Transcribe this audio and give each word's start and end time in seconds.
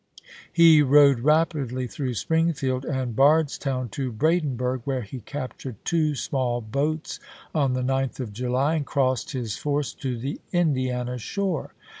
He 0.51 0.81
rode 0.81 1.19
rapidly 1.19 1.85
through 1.85 2.15
Springfield 2.15 2.85
and 2.85 3.15
Bardstownto 3.15 4.09
Brandenburg, 4.17 4.81
where 4.83 5.03
he 5.03 5.19
captured 5.19 5.75
two 5.85 6.15
small 6.15 6.59
boats 6.59 7.19
on 7.53 7.73
the 7.73 7.83
9th 7.83 8.19
of 8.19 8.33
July, 8.33 8.73
and 8.73 8.83
crossed 8.83 9.33
his 9.33 9.57
force 9.57 9.93
to 9.93 10.17
the 10.17 10.41
Indiana 10.51 11.19
shore. 11.19 11.75